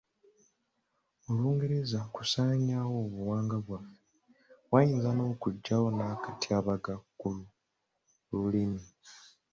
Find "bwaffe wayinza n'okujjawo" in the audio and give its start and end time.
3.65-5.87